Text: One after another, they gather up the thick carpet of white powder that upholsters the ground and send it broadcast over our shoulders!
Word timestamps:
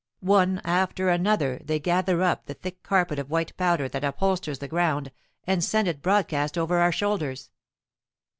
One 0.25 0.61
after 0.63 1.09
another, 1.09 1.59
they 1.63 1.77
gather 1.79 2.23
up 2.23 2.47
the 2.47 2.55
thick 2.55 2.81
carpet 2.81 3.19
of 3.19 3.29
white 3.29 3.55
powder 3.55 3.87
that 3.89 4.03
upholsters 4.03 4.57
the 4.57 4.67
ground 4.67 5.11
and 5.45 5.63
send 5.63 5.87
it 5.87 6.01
broadcast 6.01 6.57
over 6.57 6.79
our 6.79 6.91
shoulders! 6.91 7.51